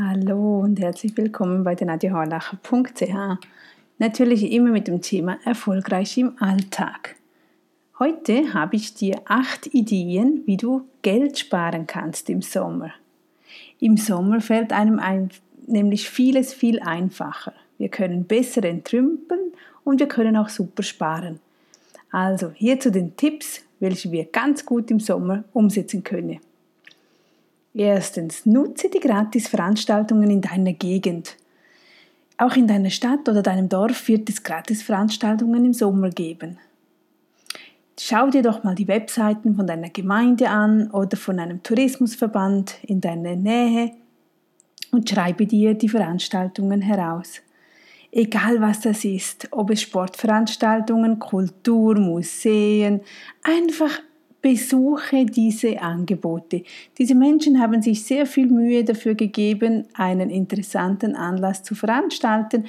Hallo 0.00 0.60
und 0.60 0.78
herzlich 0.78 1.16
willkommen 1.16 1.64
bei 1.64 1.74
der 1.74 1.88
nadjahorlacher.ch. 1.88 3.40
Natürlich 3.98 4.52
immer 4.52 4.70
mit 4.70 4.86
dem 4.86 5.00
Thema 5.02 5.40
erfolgreich 5.44 6.16
im 6.18 6.40
Alltag. 6.40 7.16
Heute 7.98 8.54
habe 8.54 8.76
ich 8.76 8.94
dir 8.94 9.22
acht 9.24 9.66
Ideen, 9.74 10.44
wie 10.46 10.56
du 10.56 10.82
Geld 11.02 11.40
sparen 11.40 11.88
kannst 11.88 12.30
im 12.30 12.42
Sommer. 12.42 12.92
Im 13.80 13.96
Sommer 13.96 14.40
fällt 14.40 14.72
einem 14.72 15.00
ein, 15.00 15.30
nämlich 15.66 16.08
vieles 16.08 16.54
viel 16.54 16.78
einfacher. 16.78 17.54
Wir 17.76 17.88
können 17.88 18.22
besser 18.22 18.62
entrümpeln 18.62 19.50
und 19.82 19.98
wir 19.98 20.06
können 20.06 20.36
auch 20.36 20.48
super 20.48 20.84
sparen. 20.84 21.40
Also 22.12 22.52
hier 22.54 22.78
zu 22.78 22.92
den 22.92 23.16
Tipps, 23.16 23.62
welche 23.80 24.12
wir 24.12 24.26
ganz 24.26 24.64
gut 24.64 24.92
im 24.92 25.00
Sommer 25.00 25.42
umsetzen 25.52 26.04
können. 26.04 26.38
Erstens, 27.74 28.46
nutze 28.46 28.88
die 28.88 29.00
Gratis-Veranstaltungen 29.00 30.30
in 30.30 30.40
deiner 30.40 30.72
Gegend. 30.72 31.36
Auch 32.36 32.56
in 32.56 32.66
deiner 32.66 32.90
Stadt 32.90 33.28
oder 33.28 33.42
deinem 33.42 33.68
Dorf 33.68 34.08
wird 34.08 34.28
es 34.30 34.42
Gratis-Veranstaltungen 34.42 35.64
im 35.64 35.74
Sommer 35.74 36.10
geben. 36.10 36.58
Schau 38.00 38.30
dir 38.30 38.42
doch 38.42 38.62
mal 38.62 38.76
die 38.76 38.86
Webseiten 38.86 39.56
von 39.56 39.66
deiner 39.66 39.90
Gemeinde 39.90 40.48
an 40.48 40.88
oder 40.92 41.16
von 41.16 41.40
einem 41.40 41.62
Tourismusverband 41.64 42.76
in 42.84 43.00
deiner 43.00 43.34
Nähe 43.34 43.90
und 44.92 45.10
schreibe 45.10 45.46
dir 45.46 45.74
die 45.74 45.88
Veranstaltungen 45.88 46.80
heraus. 46.80 47.40
Egal 48.12 48.60
was 48.60 48.80
das 48.80 49.04
ist, 49.04 49.48
ob 49.50 49.70
es 49.70 49.82
Sportveranstaltungen, 49.82 51.18
Kultur, 51.18 51.98
Museen, 51.98 53.00
einfach 53.42 54.00
besuche 54.40 55.26
diese 55.26 55.80
Angebote. 55.80 56.62
Diese 56.96 57.14
Menschen 57.14 57.60
haben 57.60 57.82
sich 57.82 58.04
sehr 58.04 58.26
viel 58.26 58.46
Mühe 58.46 58.84
dafür 58.84 59.14
gegeben, 59.14 59.86
einen 59.94 60.30
interessanten 60.30 61.16
Anlass 61.16 61.62
zu 61.62 61.74
veranstalten, 61.74 62.64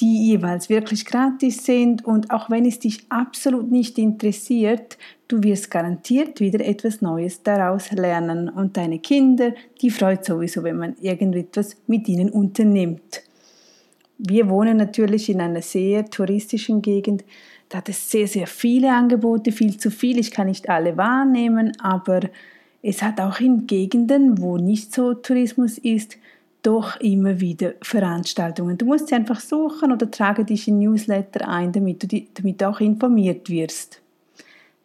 die 0.00 0.28
jeweils 0.28 0.68
wirklich 0.68 1.06
gratis 1.06 1.64
sind 1.64 2.04
und 2.04 2.30
auch 2.30 2.50
wenn 2.50 2.66
es 2.66 2.78
dich 2.78 3.06
absolut 3.08 3.70
nicht 3.70 3.98
interessiert, 3.98 4.98
du 5.26 5.42
wirst 5.42 5.70
garantiert 5.70 6.40
wieder 6.40 6.60
etwas 6.60 7.00
Neues 7.00 7.42
daraus 7.42 7.90
lernen 7.92 8.48
und 8.48 8.76
deine 8.76 8.98
Kinder, 8.98 9.54
die 9.80 9.90
freut 9.90 10.24
sowieso, 10.24 10.62
wenn 10.62 10.76
man 10.76 10.96
irgendetwas 11.00 11.76
mit 11.86 12.08
ihnen 12.08 12.30
unternimmt. 12.30 13.22
Wir 14.18 14.48
wohnen 14.48 14.76
natürlich 14.76 15.28
in 15.28 15.40
einer 15.40 15.62
sehr 15.62 16.06
touristischen 16.06 16.80
Gegend, 16.82 17.24
da 17.68 17.78
hat 17.78 17.88
es 17.88 18.10
sehr, 18.10 18.28
sehr 18.28 18.46
viele 18.46 18.92
Angebote, 18.92 19.50
viel 19.50 19.76
zu 19.76 19.90
viel. 19.90 20.18
Ich 20.18 20.30
kann 20.30 20.46
nicht 20.46 20.68
alle 20.68 20.96
wahrnehmen, 20.96 21.72
aber 21.80 22.20
es 22.82 23.02
hat 23.02 23.20
auch 23.20 23.40
in 23.40 23.66
Gegenden, 23.66 24.40
wo 24.40 24.56
nicht 24.56 24.94
so 24.94 25.14
Tourismus 25.14 25.78
ist, 25.78 26.16
doch 26.62 26.98
immer 27.00 27.40
wieder 27.40 27.74
Veranstaltungen. 27.82 28.78
Du 28.78 28.86
musst 28.86 29.08
sie 29.08 29.14
einfach 29.14 29.40
suchen 29.40 29.92
oder 29.92 30.10
trage 30.10 30.44
dich 30.44 30.66
in 30.68 30.78
Newsletter 30.78 31.48
ein, 31.48 31.72
damit 31.72 32.02
du, 32.02 32.06
die, 32.06 32.28
damit 32.34 32.60
du 32.60 32.68
auch 32.68 32.80
informiert 32.80 33.50
wirst. 33.50 34.00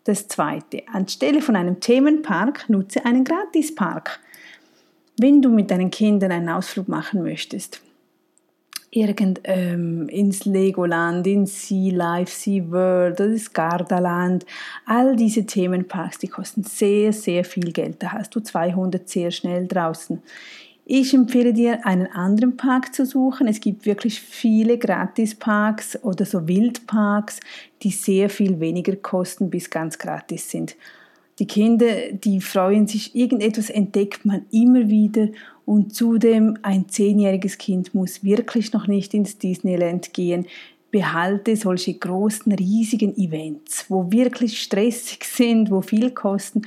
Das 0.03 0.27
zweite, 0.27 0.83
anstelle 0.91 1.41
von 1.41 1.55
einem 1.55 1.79
Themenpark 1.79 2.69
nutze 2.69 3.05
einen 3.05 3.23
Gratispark. 3.23 4.19
Wenn 5.17 5.41
du 5.41 5.49
mit 5.49 5.69
deinen 5.69 5.91
Kindern 5.91 6.31
einen 6.31 6.49
Ausflug 6.49 6.87
machen 6.87 7.21
möchtest, 7.21 7.81
irgend 8.91 9.39
ähm, 9.45 10.09
ins 10.09 10.45
Legoland, 10.45 11.25
ins 11.25 11.67
Sea 11.67 11.93
Life, 11.93 12.31
Sea 12.31 12.69
World 12.69 13.19
das 13.19 13.51
Gardaland. 13.51 14.45
All 14.85 15.15
diese 15.15 15.45
Themenparks, 15.45 16.19
die 16.19 16.27
kosten 16.27 16.63
sehr, 16.63 17.13
sehr 17.13 17.45
viel 17.45 17.71
Geld. 17.71 18.03
Da 18.03 18.11
hast 18.11 18.35
du 18.35 18.41
200 18.41 19.07
sehr 19.07 19.31
schnell 19.31 19.65
draußen. 19.65 20.21
Ich 20.83 21.13
empfehle 21.13 21.53
dir, 21.53 21.85
einen 21.85 22.07
anderen 22.07 22.57
Park 22.57 22.93
zu 22.93 23.05
suchen. 23.05 23.47
Es 23.47 23.61
gibt 23.61 23.85
wirklich 23.85 24.19
viele 24.19 24.77
Gratisparks 24.77 26.03
oder 26.03 26.25
so 26.25 26.47
Wildparks, 26.49 27.39
die 27.83 27.91
sehr 27.91 28.29
viel 28.29 28.59
weniger 28.59 28.97
kosten 28.97 29.49
bis 29.49 29.69
ganz 29.69 29.97
gratis 29.97 30.49
sind. 30.49 30.75
Die 31.39 31.47
Kinder, 31.47 32.11
die 32.11 32.41
freuen 32.41 32.87
sich, 32.87 33.15
irgendetwas 33.15 33.69
entdeckt 33.69 34.25
man 34.25 34.45
immer 34.51 34.89
wieder 34.89 35.29
und 35.65 35.95
zudem 35.95 36.57
ein 36.61 36.89
zehnjähriges 36.89 37.57
Kind 37.57 37.93
muss 37.93 38.23
wirklich 38.23 38.73
noch 38.73 38.87
nicht 38.87 39.13
ins 39.13 39.37
Disneyland 39.37 40.13
gehen. 40.13 40.45
Behalte 40.91 41.55
solche 41.55 41.93
großen, 41.93 42.51
riesigen 42.51 43.17
Events, 43.17 43.85
wo 43.87 44.11
wirklich 44.11 44.61
stressig 44.61 45.23
sind, 45.25 45.71
wo 45.71 45.81
viel 45.81 46.11
kosten, 46.11 46.63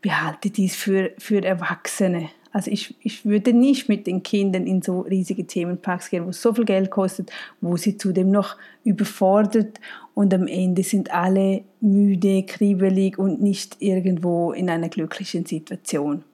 behalte 0.00 0.50
dies 0.50 0.74
für, 0.74 1.12
für 1.18 1.44
Erwachsene. 1.44 2.30
Also 2.52 2.70
ich, 2.70 2.94
ich 3.00 3.24
würde 3.24 3.52
nicht 3.52 3.88
mit 3.88 4.06
den 4.06 4.22
Kindern 4.22 4.66
in 4.66 4.82
so 4.82 5.00
riesige 5.00 5.46
Themenparks 5.46 6.10
gehen, 6.10 6.24
wo 6.24 6.30
es 6.30 6.40
so 6.40 6.54
viel 6.54 6.64
Geld 6.64 6.90
kostet, 6.90 7.30
wo 7.60 7.76
sie 7.76 7.96
zudem 7.96 8.30
noch 8.30 8.56
überfordert 8.84 9.78
und 10.14 10.32
am 10.32 10.46
Ende 10.46 10.82
sind 10.82 11.12
alle 11.12 11.62
müde, 11.80 12.42
kribbelig 12.44 13.18
und 13.18 13.40
nicht 13.40 13.76
irgendwo 13.80 14.52
in 14.52 14.70
einer 14.70 14.88
glücklichen 14.88 15.44
Situation. 15.46 16.24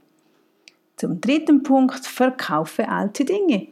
Zum 0.97 1.21
dritten 1.21 1.63
Punkt, 1.65 2.07
verkaufe 2.07 2.89
alte 2.89 3.25
Dinge. 3.25 3.67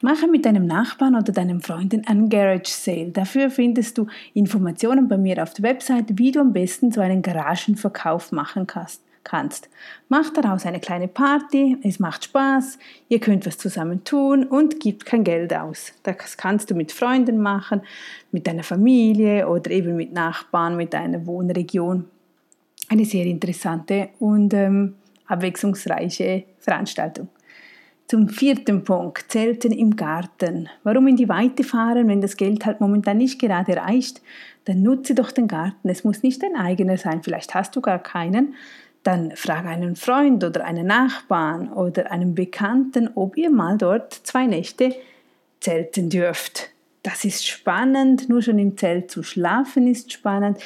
Mache 0.00 0.28
mit 0.28 0.44
deinem 0.44 0.66
Nachbarn 0.66 1.16
oder 1.16 1.32
deinem 1.32 1.60
Freunden 1.60 2.06
einen 2.06 2.28
Garage 2.28 2.70
Sale. 2.70 3.10
Dafür 3.10 3.50
findest 3.50 3.98
du 3.98 4.06
Informationen 4.32 5.08
bei 5.08 5.18
mir 5.18 5.42
auf 5.42 5.54
der 5.54 5.64
Website, 5.64 6.18
wie 6.18 6.30
du 6.30 6.40
am 6.40 6.52
besten 6.52 6.92
so 6.92 7.00
einen 7.00 7.22
Garagenverkauf 7.22 8.30
machen 8.30 8.66
kannst 8.66 9.02
kannst. 9.28 9.68
Mach 10.08 10.30
daraus 10.30 10.66
eine 10.66 10.80
kleine 10.80 11.06
Party, 11.06 11.76
es 11.82 11.98
macht 11.98 12.24
Spaß, 12.24 12.78
ihr 13.08 13.20
könnt 13.20 13.46
was 13.46 13.58
zusammen 13.58 14.02
tun 14.04 14.44
und 14.44 14.80
gibt 14.80 15.04
kein 15.04 15.22
Geld 15.22 15.54
aus. 15.54 15.92
Das 16.02 16.36
kannst 16.36 16.70
du 16.70 16.74
mit 16.74 16.92
Freunden 16.92 17.38
machen, 17.38 17.82
mit 18.32 18.46
deiner 18.46 18.64
Familie 18.64 19.48
oder 19.48 19.70
eben 19.70 19.96
mit 19.96 20.12
Nachbarn, 20.12 20.76
mit 20.76 20.94
deiner 20.94 21.26
Wohnregion. 21.26 22.06
Eine 22.88 23.04
sehr 23.04 23.26
interessante 23.26 24.08
und 24.18 24.54
ähm, 24.54 24.94
abwechslungsreiche 25.26 26.44
Veranstaltung. 26.58 27.28
Zum 28.08 28.30
vierten 28.30 28.84
Punkt, 28.84 29.30
Zelten 29.30 29.70
im 29.70 29.94
Garten. 29.94 30.70
Warum 30.82 31.08
in 31.08 31.16
die 31.16 31.28
Weite 31.28 31.62
fahren, 31.62 32.08
wenn 32.08 32.22
das 32.22 32.38
Geld 32.38 32.64
halt 32.64 32.80
momentan 32.80 33.18
nicht 33.18 33.38
gerade 33.38 33.76
reicht? 33.76 34.22
Dann 34.64 34.82
nutze 34.82 35.14
doch 35.14 35.30
den 35.30 35.46
Garten. 35.46 35.90
Es 35.90 36.04
muss 36.04 36.22
nicht 36.22 36.42
dein 36.42 36.56
eigener 36.56 36.96
sein, 36.96 37.22
vielleicht 37.22 37.54
hast 37.54 37.76
du 37.76 37.82
gar 37.82 37.98
keinen 37.98 38.54
dann 39.08 39.30
frage 39.36 39.68
einen 39.68 39.96
Freund 39.96 40.44
oder 40.44 40.66
einen 40.66 40.86
Nachbarn 40.86 41.72
oder 41.72 42.12
einen 42.12 42.34
Bekannten, 42.34 43.08
ob 43.14 43.38
ihr 43.38 43.50
mal 43.50 43.78
dort 43.78 44.12
zwei 44.12 44.44
Nächte 44.44 44.94
zelten 45.60 46.10
dürft. 46.10 46.68
Das 47.02 47.24
ist 47.24 47.46
spannend, 47.46 48.28
nur 48.28 48.42
schon 48.42 48.58
im 48.58 48.76
Zelt 48.76 49.10
zu 49.10 49.22
schlafen 49.22 49.86
ist 49.86 50.12
spannend, 50.12 50.58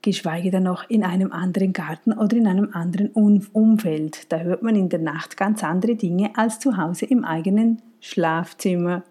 geschweige 0.00 0.50
denn 0.50 0.62
noch 0.62 0.88
in 0.88 1.04
einem 1.04 1.30
anderen 1.30 1.74
Garten 1.74 2.14
oder 2.14 2.34
in 2.38 2.46
einem 2.46 2.70
anderen 2.72 3.10
Umfeld. 3.10 4.32
Da 4.32 4.38
hört 4.38 4.62
man 4.62 4.76
in 4.76 4.88
der 4.88 5.00
Nacht 5.00 5.36
ganz 5.36 5.62
andere 5.62 5.94
Dinge 5.94 6.30
als 6.36 6.60
zu 6.60 6.78
Hause 6.78 7.04
im 7.04 7.22
eigenen 7.22 7.82
Schlafzimmer. 8.00 9.02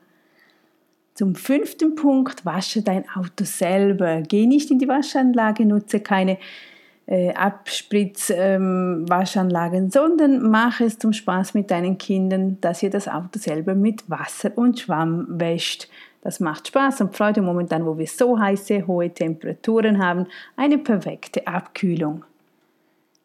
Zum 1.14 1.36
fünften 1.36 1.94
Punkt, 1.94 2.44
wasche 2.44 2.82
dein 2.82 3.08
Auto 3.08 3.44
selber. 3.44 4.22
Geh 4.22 4.48
nicht 4.48 4.72
in 4.72 4.80
die 4.80 4.88
Waschanlage, 4.88 5.64
nutze 5.64 6.00
keine 6.00 6.40
äh, 7.06 7.34
Abspritzwaschanlagen, 7.34 9.84
ähm, 9.84 9.90
sondern 9.90 10.50
mach 10.50 10.80
es 10.80 10.98
zum 11.00 11.12
Spaß 11.14 11.54
mit 11.54 11.70
deinen 11.72 11.98
Kindern, 11.98 12.60
dass 12.62 12.84
ihr 12.84 12.90
das 12.90 13.08
Auto 13.08 13.40
selber 13.40 13.76
mit 13.76 14.10
Wasser 14.10 14.52
und 14.56 14.80
Schwamm 14.80 15.28
wäscht. 15.30 15.90
Das 16.22 16.40
macht 16.40 16.70
Spaß 16.70 17.02
und 17.02 17.18
Freude 17.18 17.42
momentan, 17.42 17.86
wo 17.86 17.98
wir 17.98 18.08
so 18.08 18.40
heiße, 18.40 18.88
hohe 18.88 19.10
Temperaturen 19.10 20.02
haben, 20.02 20.28
eine 20.56 20.78
perfekte 20.78 21.46
Abkühlung. 21.46 22.24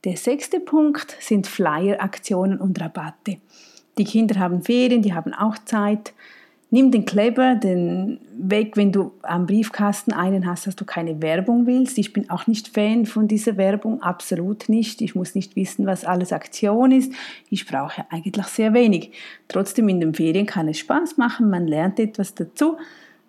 Der 0.04 0.16
sechste 0.16 0.58
Punkt 0.58 1.16
sind 1.20 1.46
Flyer-Aktionen 1.46 2.58
und 2.58 2.80
Rabatte. 2.80 3.36
Die 3.98 4.04
Kinder 4.04 4.40
haben 4.40 4.62
Ferien, 4.62 5.02
die 5.02 5.14
haben 5.14 5.32
auch 5.32 5.56
Zeit. 5.64 6.12
Nimm 6.70 6.90
den 6.90 7.06
Kleber 7.06 7.54
den 7.54 8.20
weg, 8.36 8.76
wenn 8.76 8.92
du 8.92 9.12
am 9.22 9.46
Briefkasten 9.46 10.12
einen 10.12 10.46
hast, 10.46 10.66
dass 10.66 10.76
du 10.76 10.84
keine 10.84 11.22
Werbung 11.22 11.66
willst. 11.66 11.96
Ich 11.96 12.12
bin 12.12 12.28
auch 12.28 12.46
nicht 12.46 12.68
Fan 12.68 13.06
von 13.06 13.26
dieser 13.26 13.56
Werbung, 13.56 14.02
absolut 14.02 14.68
nicht. 14.68 15.00
Ich 15.00 15.14
muss 15.14 15.34
nicht 15.34 15.56
wissen, 15.56 15.86
was 15.86 16.04
alles 16.04 16.30
Aktion 16.30 16.92
ist. 16.92 17.12
Ich 17.48 17.66
brauche 17.66 18.04
eigentlich 18.10 18.46
sehr 18.46 18.74
wenig. 18.74 19.12
Trotzdem 19.48 19.88
in 19.88 20.00
den 20.00 20.12
Ferien 20.12 20.44
kann 20.44 20.68
es 20.68 20.78
Spaß 20.78 21.16
machen, 21.16 21.48
man 21.48 21.66
lernt 21.66 21.98
etwas 21.98 22.34
dazu, 22.34 22.76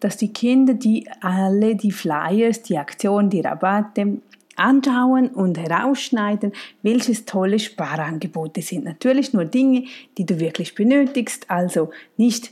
dass 0.01 0.18
die 0.18 0.33
Kinder, 0.33 0.74
die 0.74 1.07
alle 1.21 1.75
die 1.75 1.91
Flyers, 1.91 2.62
die 2.63 2.77
Aktionen, 2.77 3.30
die 3.30 3.41
Rabatte 3.41 4.18
anschauen 4.57 5.30
und 5.30 5.57
herausschneiden, 5.57 6.51
welches 6.83 7.24
tolle 7.24 7.59
Sparangebote 7.59 8.62
sind. 8.62 8.83
Natürlich 8.83 9.31
nur 9.31 9.45
Dinge, 9.45 9.86
die 10.18 10.25
du 10.25 10.41
wirklich 10.41 10.75
benötigst, 10.75 11.50
also 11.50 11.91
nicht 12.18 12.51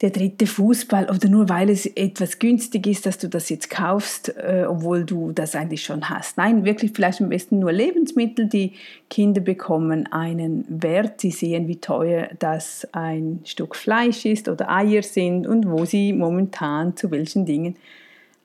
der 0.00 0.10
dritte 0.10 0.46
Fußball 0.46 1.10
oder 1.10 1.28
nur 1.28 1.50
weil 1.50 1.68
es 1.68 1.84
etwas 1.84 2.38
günstig 2.38 2.86
ist, 2.86 3.04
dass 3.04 3.18
du 3.18 3.28
das 3.28 3.50
jetzt 3.50 3.68
kaufst, 3.68 4.34
äh, 4.36 4.64
obwohl 4.66 5.04
du 5.04 5.32
das 5.32 5.54
eigentlich 5.54 5.84
schon 5.84 6.08
hast. 6.08 6.38
Nein, 6.38 6.64
wirklich 6.64 6.92
vielleicht 6.94 7.20
am 7.20 7.28
besten 7.28 7.58
nur 7.58 7.70
Lebensmittel. 7.70 8.46
Die 8.46 8.72
Kinder 9.10 9.42
bekommen 9.42 10.06
einen 10.10 10.64
Wert. 10.68 11.20
Sie 11.20 11.30
sehen, 11.30 11.68
wie 11.68 11.76
teuer 11.76 12.30
das 12.38 12.88
ein 12.92 13.40
Stück 13.44 13.76
Fleisch 13.76 14.24
ist 14.24 14.48
oder 14.48 14.70
Eier 14.70 15.02
sind 15.02 15.46
und 15.46 15.70
wo 15.70 15.84
sie 15.84 16.14
momentan 16.14 16.96
zu 16.96 17.10
welchen 17.10 17.44
Dingen 17.44 17.76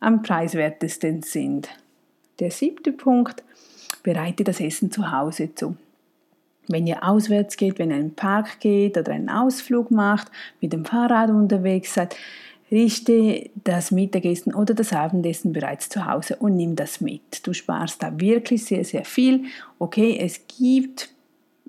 am 0.02 0.24
preiswertesten 0.24 1.24
sind. 1.24 1.70
Der 2.40 2.52
siebte 2.52 2.92
Punkt, 2.92 3.44
bereite 4.04 4.44
das 4.44 4.60
Essen 4.60 4.92
zu 4.92 5.10
Hause 5.10 5.56
zu. 5.56 5.78
Wenn 6.68 6.88
ihr 6.88 7.04
auswärts 7.04 7.58
geht, 7.58 7.80
wenn 7.80 7.92
ihr 7.92 7.98
in 7.98 8.10
den 8.10 8.16
Park 8.16 8.60
geht 8.60 8.98
oder 8.98 9.14
einen 9.14 9.30
Ausflug 9.30 9.92
macht, 9.92 10.32
mit 10.62 10.74
dem 10.74 10.86
Fahrrad 10.86 11.30
unterwegs 11.30 11.94
seid, 11.94 12.16
richte 12.72 13.50
das 13.64 13.92
Mittagessen 13.92 14.54
oder 14.54 14.74
das 14.74 14.92
Abendessen 14.92 15.54
bereits 15.54 15.90
zu 15.90 16.06
Hause 16.06 16.38
und 16.38 16.56
nimm 16.56 16.76
das 16.76 17.00
mit. 17.00 17.46
Du 17.46 17.54
sparst 17.54 18.02
da 18.02 18.20
wirklich 18.20 18.66
sehr, 18.66 18.84
sehr 18.84 19.06
viel. 19.06 19.44
Okay, 19.78 20.18
es 20.20 20.42
gibt 20.48 21.10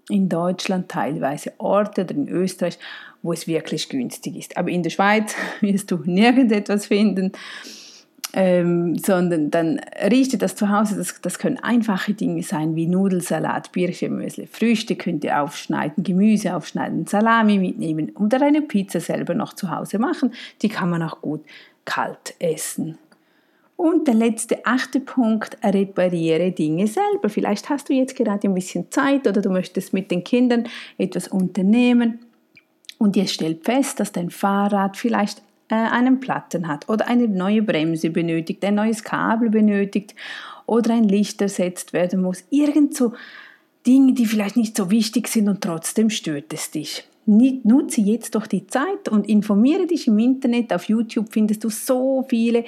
in 0.08 0.28
Deutschland 0.28 0.88
teilweise 0.88 1.52
Orte 1.58 2.02
oder 2.02 2.14
in 2.14 2.28
Österreich, 2.28 2.78
wo 3.22 3.32
es 3.32 3.46
wirklich 3.46 3.88
günstig 3.88 4.36
ist. 4.36 4.56
Aber 4.56 4.70
in 4.70 4.82
der 4.82 4.90
Schweiz 4.90 5.34
wirst 5.60 5.90
du 5.90 5.98
nirgend 6.04 6.52
etwas 6.52 6.86
finden, 6.86 7.32
ähm, 8.36 8.98
sondern 8.98 9.50
dann 9.50 9.80
riecht 10.10 10.40
das 10.42 10.54
zu 10.54 10.68
Hause. 10.68 10.96
Das, 10.96 11.18
das 11.22 11.38
können 11.38 11.58
einfache 11.58 12.12
Dinge 12.12 12.42
sein 12.42 12.76
wie 12.76 12.86
Nudelsalat, 12.86 13.72
Birchenmüsli, 13.72 14.46
Früchte 14.46 14.94
könnt 14.94 15.24
ihr 15.24 15.40
aufschneiden, 15.40 16.04
Gemüse 16.04 16.54
aufschneiden, 16.54 17.06
Salami 17.06 17.58
mitnehmen 17.58 18.14
oder 18.14 18.42
eine 18.42 18.60
Pizza 18.60 19.00
selber 19.00 19.32
noch 19.32 19.54
zu 19.54 19.70
Hause 19.70 19.98
machen. 19.98 20.34
Die 20.60 20.68
kann 20.68 20.90
man 20.90 21.02
auch 21.02 21.22
gut 21.22 21.40
kalt 21.86 22.34
essen. 22.38 22.98
Und 23.76 24.06
der 24.06 24.14
letzte, 24.14 24.66
achte 24.66 25.00
Punkt, 25.00 25.56
repariere 25.64 26.52
Dinge 26.52 26.86
selber. 26.88 27.30
Vielleicht 27.30 27.70
hast 27.70 27.88
du 27.88 27.94
jetzt 27.94 28.16
gerade 28.16 28.48
ein 28.48 28.54
bisschen 28.54 28.90
Zeit 28.90 29.26
oder 29.26 29.40
du 29.40 29.48
möchtest 29.48 29.94
mit 29.94 30.10
den 30.10 30.24
Kindern 30.24 30.64
etwas 30.98 31.28
unternehmen 31.28 32.18
und 32.98 33.16
ihr 33.16 33.28
stellt 33.28 33.64
fest, 33.64 33.98
dass 33.98 34.12
dein 34.12 34.28
Fahrrad 34.28 34.98
vielleicht 34.98 35.42
einen 35.68 36.20
Platten 36.20 36.68
hat 36.68 36.88
oder 36.88 37.08
eine 37.08 37.28
neue 37.28 37.62
Bremse 37.62 38.10
benötigt, 38.10 38.64
ein 38.64 38.76
neues 38.76 39.02
Kabel 39.02 39.50
benötigt 39.50 40.14
oder 40.66 40.94
ein 40.94 41.04
Licht 41.04 41.40
ersetzt 41.40 41.92
werden 41.92 42.22
muss. 42.22 42.44
Irgend 42.50 42.96
so 42.96 43.14
Dinge, 43.86 44.14
die 44.14 44.26
vielleicht 44.26 44.56
nicht 44.56 44.76
so 44.76 44.90
wichtig 44.90 45.28
sind 45.28 45.48
und 45.48 45.60
trotzdem 45.60 46.10
stört 46.10 46.52
es 46.52 46.70
dich. 46.70 47.04
Nutze 47.26 48.00
jetzt 48.00 48.34
doch 48.34 48.46
die 48.46 48.66
Zeit 48.66 49.08
und 49.08 49.28
informiere 49.28 49.86
dich 49.86 50.06
im 50.06 50.18
Internet. 50.18 50.72
Auf 50.72 50.84
YouTube 50.84 51.32
findest 51.32 51.64
du 51.64 51.70
so 51.70 52.24
viele 52.28 52.64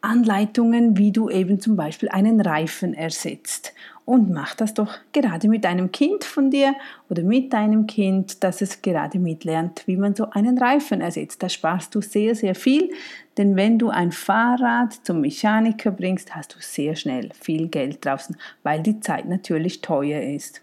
Anleitungen, 0.00 0.96
wie 0.96 1.12
du 1.12 1.28
eben 1.28 1.60
zum 1.60 1.76
Beispiel 1.76 2.08
einen 2.08 2.40
Reifen 2.40 2.94
ersetzt. 2.94 3.74
Und 4.08 4.30
mach 4.30 4.54
das 4.54 4.72
doch 4.72 4.94
gerade 5.12 5.50
mit 5.50 5.66
einem 5.66 5.92
Kind 5.92 6.24
von 6.24 6.50
dir 6.50 6.74
oder 7.10 7.22
mit 7.22 7.52
deinem 7.52 7.86
Kind, 7.86 8.42
dass 8.42 8.62
es 8.62 8.80
gerade 8.80 9.18
mitlernt, 9.18 9.82
wie 9.86 9.98
man 9.98 10.14
so 10.14 10.30
einen 10.30 10.56
Reifen 10.56 11.02
ersetzt. 11.02 11.42
Da 11.42 11.50
sparst 11.50 11.94
du 11.94 12.00
sehr, 12.00 12.34
sehr 12.34 12.54
viel, 12.54 12.90
denn 13.36 13.54
wenn 13.54 13.78
du 13.78 13.90
ein 13.90 14.10
Fahrrad 14.10 14.94
zum 15.04 15.20
Mechaniker 15.20 15.90
bringst, 15.90 16.34
hast 16.34 16.54
du 16.54 16.58
sehr 16.58 16.96
schnell 16.96 17.28
viel 17.38 17.68
Geld 17.68 18.02
draußen, 18.02 18.34
weil 18.62 18.82
die 18.82 18.98
Zeit 19.00 19.28
natürlich 19.28 19.82
teuer 19.82 20.22
ist. 20.22 20.62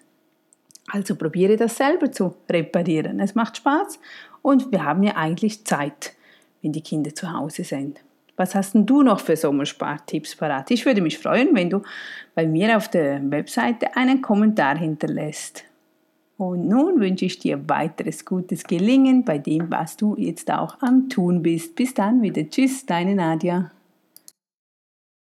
Also 0.88 1.16
probiere 1.16 1.56
das 1.56 1.78
selber 1.78 2.12
zu 2.12 2.34
reparieren. 2.50 3.20
Es 3.20 3.36
macht 3.36 3.58
Spaß 3.58 4.00
und 4.42 4.72
wir 4.72 4.84
haben 4.84 5.04
ja 5.04 5.18
eigentlich 5.18 5.66
Zeit, 5.66 6.16
wenn 6.64 6.72
die 6.72 6.82
Kinder 6.82 7.14
zu 7.14 7.32
Hause 7.32 7.64
sind. 7.64 8.05
Was 8.38 8.54
hast 8.54 8.74
denn 8.76 8.86
du 8.86 9.02
noch 9.02 9.20
für 9.20 9.38
Sommerspartipps 9.38 10.36
parat? 10.36 10.72
Ich 10.72 10.86
würde 10.86 11.02
mich 11.02 11.18
freuen, 11.18 11.56
wenn 11.56 11.70
du 11.70 11.82
bei 12.34 12.46
mir 12.46 12.76
auf 12.76 12.90
der 12.90 13.20
Webseite 13.32 13.96
einen 13.96 14.22
Kommentar 14.22 14.78
hinterlässt. 14.78 15.64
Und 16.38 16.68
nun 16.68 17.00
wünsche 17.00 17.26
ich 17.26 17.40
dir 17.40 17.70
weiteres 17.70 18.26
gutes 18.26 18.66
Gelingen 18.66 19.24
bei 19.24 19.38
dem, 19.38 19.72
was 19.72 19.96
du 19.96 20.16
jetzt 20.18 20.52
auch 20.52 20.82
am 20.82 21.08
Tun 21.08 21.42
bist. 21.42 21.76
Bis 21.76 21.94
dann 21.94 22.22
wieder. 22.22 22.50
Tschüss, 22.50 22.86
deine 22.86 23.16
Nadja. 23.16 23.72